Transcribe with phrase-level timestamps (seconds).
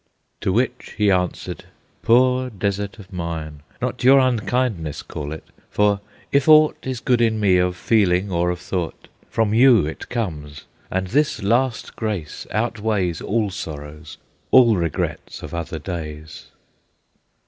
[0.39, 1.65] To which he answered:
[2.01, 5.99] "Poor desert of mine, Not your unkindness call it, for
[6.31, 10.65] if aught Is good in me of feeling or of thought, From you it comes,
[10.89, 14.17] and this last grace outweighs All sorrows,
[14.49, 16.47] all regrets of other days."